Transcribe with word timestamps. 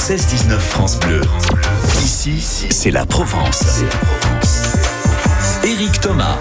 16-19 0.00 0.58
France 0.58 0.98
Bleu. 0.98 1.20
Ici, 2.02 2.40
c'est 2.40 2.90
la 2.90 3.04
Provence. 3.04 3.82
Éric 5.62 6.00
Thomas. 6.00 6.38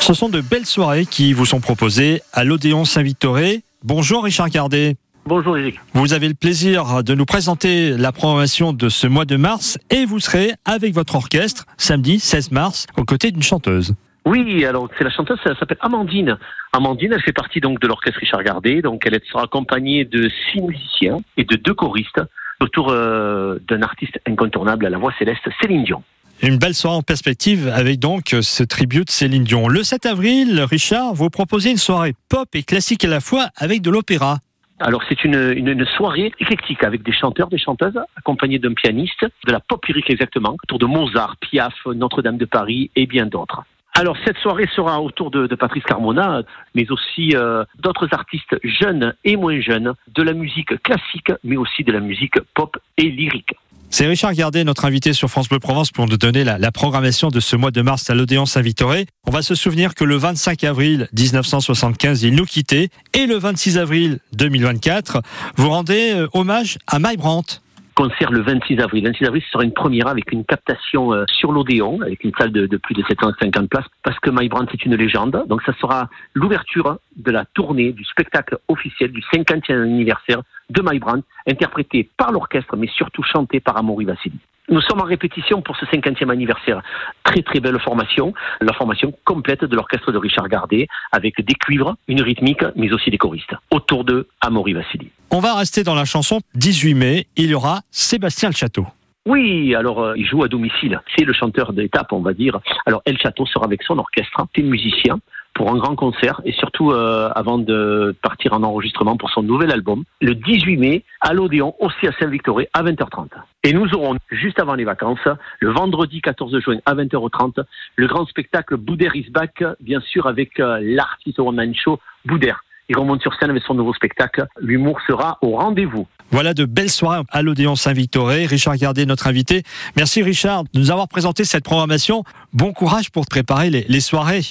Ce 0.00 0.12
sont 0.14 0.28
de 0.28 0.40
belles 0.40 0.66
soirées 0.66 1.06
qui 1.06 1.32
vous 1.32 1.46
sont 1.46 1.60
proposées 1.60 2.22
à 2.32 2.42
l'Odéon 2.42 2.84
Saint-Victoré. 2.84 3.62
Bonjour 3.84 4.24
Richard 4.24 4.50
Gardet. 4.50 4.96
Bonjour 5.26 5.56
Eric. 5.56 5.78
Vous 5.94 6.12
avez 6.12 6.26
le 6.26 6.34
plaisir 6.34 7.04
de 7.04 7.14
nous 7.14 7.24
présenter 7.24 7.90
la 7.90 8.10
programmation 8.10 8.72
de 8.72 8.88
ce 8.88 9.06
mois 9.06 9.24
de 9.24 9.36
mars 9.36 9.78
et 9.90 10.04
vous 10.04 10.18
serez 10.18 10.54
avec 10.64 10.92
votre 10.92 11.14
orchestre 11.14 11.66
samedi 11.78 12.18
16 12.18 12.50
mars 12.50 12.86
aux 12.98 13.04
côtés 13.04 13.30
d'une 13.30 13.44
chanteuse. 13.44 13.94
Oui, 14.24 14.64
alors 14.64 14.88
c'est 14.96 15.04
la 15.04 15.10
chanteuse, 15.10 15.38
elle 15.44 15.56
s'appelle 15.56 15.78
Amandine. 15.80 16.38
Amandine, 16.72 17.12
elle 17.12 17.22
fait 17.22 17.32
partie 17.32 17.60
donc 17.60 17.78
de 17.80 17.86
l'orchestre 17.86 18.20
Richard 18.20 18.42
Gardet, 18.42 18.80
donc 18.80 19.04
elle 19.06 19.20
sera 19.30 19.44
accompagnée 19.44 20.04
de 20.04 20.30
six 20.50 20.62
musiciens 20.62 21.18
et 21.36 21.44
de 21.44 21.56
deux 21.56 21.74
choristes 21.74 22.20
autour 22.60 22.90
euh, 22.90 23.58
d'un 23.68 23.82
artiste 23.82 24.18
incontournable 24.26 24.86
à 24.86 24.90
la 24.90 24.96
voix 24.96 25.12
céleste, 25.18 25.42
Céline 25.60 25.84
Dion. 25.84 26.02
Une 26.42 26.58
belle 26.58 26.74
soirée 26.74 26.96
en 26.96 27.02
perspective 27.02 27.68
avec 27.68 27.98
donc 27.98 28.34
ce 28.40 28.62
tribut 28.64 29.04
de 29.04 29.10
Céline 29.10 29.44
Dion. 29.44 29.68
Le 29.68 29.82
7 29.82 30.06
avril, 30.06 30.60
Richard, 30.62 31.14
vous 31.14 31.30
proposez 31.30 31.70
une 31.70 31.76
soirée 31.76 32.14
pop 32.28 32.48
et 32.54 32.62
classique 32.62 33.04
à 33.04 33.08
la 33.08 33.20
fois 33.20 33.48
avec 33.56 33.82
de 33.82 33.90
l'opéra. 33.90 34.38
Alors 34.80 35.02
c'est 35.08 35.22
une, 35.24 35.52
une, 35.56 35.86
soirée 35.96 36.32
éclectique 36.40 36.82
avec 36.82 37.02
des 37.02 37.12
chanteurs, 37.12 37.48
des 37.48 37.58
chanteuses, 37.58 37.98
accompagnés 38.16 38.58
d'un 38.58 38.74
pianiste, 38.74 39.24
de 39.46 39.52
la 39.52 39.60
pop 39.60 39.84
lyrique 39.86 40.10
exactement, 40.10 40.56
autour 40.64 40.78
de 40.78 40.86
Mozart, 40.86 41.36
Piaf, 41.36 41.74
Notre-Dame 41.86 42.38
de 42.38 42.44
Paris 42.44 42.90
et 42.96 43.06
bien 43.06 43.26
d'autres. 43.26 43.62
Alors 43.96 44.16
cette 44.24 44.38
soirée 44.38 44.68
sera 44.74 45.00
autour 45.00 45.30
de, 45.30 45.46
Patrice 45.54 45.84
Carmona, 45.84 46.42
mais 46.74 46.90
aussi 46.90 47.36
euh, 47.36 47.64
d'autres 47.78 48.08
artistes 48.12 48.56
jeunes 48.64 49.14
et 49.24 49.36
moins 49.36 49.60
jeunes, 49.60 49.94
de 50.14 50.22
la 50.22 50.32
musique 50.32 50.82
classique, 50.82 51.30
mais 51.44 51.56
aussi 51.56 51.84
de 51.84 51.92
la 51.92 52.00
musique 52.00 52.34
pop 52.54 52.76
et 52.98 53.08
lyrique. 53.08 53.54
C'est 53.90 54.06
Richard 54.06 54.32
Gardet, 54.32 54.64
notre 54.64 54.86
invité 54.86 55.12
sur 55.12 55.28
France 55.28 55.48
Bleu 55.48 55.60
Provence, 55.60 55.92
pour 55.92 56.08
nous 56.08 56.16
donner 56.16 56.42
la, 56.42 56.72
programmation 56.72 57.28
de 57.28 57.38
ce 57.38 57.54
mois 57.54 57.70
de 57.70 57.80
mars 57.80 58.10
à 58.10 58.14
l'Odéon 58.16 58.44
Saint-Victoré. 58.44 59.06
On 59.24 59.30
va 59.30 59.42
se 59.42 59.54
souvenir 59.54 59.94
que 59.94 60.02
le 60.02 60.16
25 60.16 60.64
avril 60.64 61.08
1975, 61.16 62.24
il 62.24 62.34
nous 62.34 62.46
quittait, 62.46 62.88
et 63.12 63.26
le 63.26 63.36
26 63.36 63.78
avril 63.78 64.18
2024, 64.32 65.22
vous 65.56 65.68
rendez 65.68 66.12
euh, 66.12 66.26
hommage 66.32 66.78
à 66.88 66.98
Mike 66.98 67.20
Brandt 67.20 67.60
concert 67.94 68.30
le 68.30 68.40
26 68.40 68.80
avril. 68.80 69.04
Le 69.04 69.10
26 69.10 69.26
avril, 69.26 69.42
ce 69.42 69.50
sera 69.50 69.64
une 69.64 69.72
première 69.72 70.08
avec 70.08 70.32
une 70.32 70.44
captation 70.44 71.12
euh, 71.12 71.24
sur 71.28 71.52
l'Odéon, 71.52 72.00
avec 72.02 72.24
une 72.24 72.32
salle 72.38 72.52
de, 72.52 72.76
plus 72.76 72.94
de 72.94 73.02
750 73.08 73.68
places, 73.68 73.86
parce 74.02 74.18
que 74.20 74.30
My 74.30 74.48
Brand, 74.48 74.68
c'est 74.70 74.84
une 74.84 74.96
légende. 74.96 75.44
Donc, 75.48 75.62
ça 75.62 75.72
sera 75.80 76.08
l'ouverture 76.34 76.98
de 77.16 77.30
la 77.30 77.44
tournée 77.54 77.92
du 77.92 78.04
spectacle 78.04 78.58
officiel 78.68 79.12
du 79.12 79.20
50e 79.32 79.82
anniversaire 79.82 80.42
de 80.70 80.82
My 80.84 80.98
Brand, 80.98 81.22
interprété 81.48 82.08
par 82.16 82.32
l'orchestre, 82.32 82.76
mais 82.76 82.88
surtout 82.88 83.22
chanté 83.22 83.60
par 83.60 83.76
Amaury 83.76 84.04
Vassili. 84.04 84.38
Nous 84.70 84.80
sommes 84.80 85.02
en 85.02 85.04
répétition 85.04 85.60
pour 85.60 85.76
ce 85.76 85.84
50e 85.84 86.30
anniversaire. 86.30 86.82
Très 87.22 87.42
très 87.42 87.60
belle 87.60 87.78
formation, 87.80 88.32
la 88.62 88.72
formation 88.72 89.12
complète 89.24 89.62
de 89.62 89.76
l'orchestre 89.76 90.10
de 90.10 90.16
Richard 90.16 90.48
Gardet, 90.48 90.88
avec 91.12 91.44
des 91.44 91.54
cuivres, 91.54 91.96
une 92.08 92.22
rythmique, 92.22 92.64
mais 92.74 92.90
aussi 92.92 93.10
des 93.10 93.18
choristes, 93.18 93.54
autour 93.70 94.04
de 94.04 94.26
Amaury 94.40 94.72
Vassili. 94.72 95.10
On 95.36 95.40
va 95.40 95.56
rester 95.56 95.82
dans 95.82 95.96
la 95.96 96.04
chanson 96.04 96.38
18 96.54 96.94
mai, 96.94 97.26
il 97.34 97.50
y 97.50 97.54
aura 97.54 97.80
Sébastien 97.90 98.50
Le 98.50 98.54
Château. 98.54 98.86
Oui, 99.26 99.74
alors 99.74 100.00
euh, 100.00 100.14
il 100.16 100.24
joue 100.24 100.44
à 100.44 100.48
domicile. 100.48 101.00
C'est 101.16 101.24
le 101.24 101.32
chanteur 101.32 101.72
d'étape, 101.72 102.12
on 102.12 102.20
va 102.20 102.32
dire. 102.32 102.60
Alors 102.86 103.02
El 103.04 103.18
Château 103.18 103.44
sera 103.44 103.64
avec 103.64 103.82
son 103.82 103.98
orchestre, 103.98 104.46
c'est 104.54 104.62
musicien 104.62 105.18
pour 105.52 105.72
un 105.72 105.78
grand 105.78 105.96
concert 105.96 106.40
et 106.44 106.52
surtout 106.52 106.92
euh, 106.92 107.30
avant 107.34 107.58
de 107.58 108.14
partir 108.22 108.52
en 108.52 108.62
enregistrement 108.62 109.16
pour 109.16 109.28
son 109.30 109.42
nouvel 109.42 109.72
album, 109.72 110.04
le 110.20 110.36
18 110.36 110.76
mai 110.76 111.02
à 111.20 111.34
l'Odéon, 111.34 111.74
aussi 111.80 112.06
à 112.06 112.12
Saint-Victoré, 112.20 112.68
à 112.72 112.84
20h30. 112.84 113.30
Et 113.64 113.72
nous 113.72 113.92
aurons, 113.92 114.16
juste 114.30 114.60
avant 114.60 114.74
les 114.74 114.84
vacances, 114.84 115.26
le 115.58 115.72
vendredi 115.72 116.20
14 116.20 116.60
juin 116.60 116.78
à 116.86 116.94
20h30, 116.94 117.64
le 117.96 118.06
grand 118.06 118.24
spectacle 118.26 118.76
Boudère 118.76 119.16
is 119.16 119.30
back, 119.30 119.64
bien 119.80 120.00
sûr 120.00 120.28
avec 120.28 120.60
euh, 120.60 120.78
l'artiste 120.80 121.40
one 121.40 121.74
show 121.74 121.98
Boudère. 122.24 122.62
Il 122.88 122.96
remonte 122.96 123.22
sur 123.22 123.34
scène 123.34 123.50
avec 123.50 123.62
son 123.62 123.74
nouveau 123.74 123.94
spectacle. 123.94 124.46
L'humour 124.60 124.98
sera 125.06 125.38
au 125.40 125.56
rendez-vous. 125.56 126.06
Voilà 126.30 126.54
de 126.54 126.64
belles 126.64 126.90
soirées 126.90 127.22
à 127.30 127.42
l'Odéon 127.42 127.76
Saint-Victoré. 127.76 128.46
Richard 128.46 128.76
Gardet, 128.76 129.06
notre 129.06 129.26
invité. 129.26 129.62
Merci 129.96 130.22
Richard 130.22 130.64
de 130.64 130.78
nous 130.78 130.90
avoir 130.90 131.08
présenté 131.08 131.44
cette 131.44 131.64
programmation. 131.64 132.24
Bon 132.52 132.72
courage 132.72 133.10
pour 133.10 133.26
préparer 133.26 133.70
les 133.70 134.00
soirées. 134.00 134.42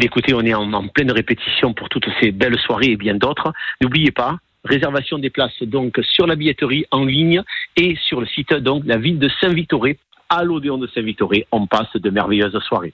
Écoutez, 0.00 0.32
on 0.32 0.42
est 0.42 0.54
en, 0.54 0.88
pleine 0.88 1.10
répétition 1.10 1.74
pour 1.74 1.88
toutes 1.88 2.06
ces 2.20 2.30
belles 2.30 2.58
soirées 2.58 2.92
et 2.92 2.96
bien 2.96 3.14
d'autres. 3.14 3.52
N'oubliez 3.80 4.12
pas, 4.12 4.36
réservation 4.64 5.18
des 5.18 5.30
places 5.30 5.60
donc 5.62 5.98
sur 6.02 6.26
la 6.26 6.36
billetterie 6.36 6.84
en 6.92 7.04
ligne 7.04 7.42
et 7.76 7.96
sur 8.06 8.20
le 8.20 8.26
site 8.26 8.54
donc 8.54 8.84
la 8.86 8.96
ville 8.96 9.18
de 9.18 9.28
Saint-Victoré. 9.40 9.98
À 10.28 10.44
l'Odéon 10.44 10.78
de 10.78 10.86
Saint-Victoré, 10.88 11.46
on 11.50 11.66
passe 11.66 11.94
de 11.94 12.10
merveilleuses 12.10 12.58
soirées. 12.60 12.92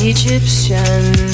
Egyptian. 0.00 1.27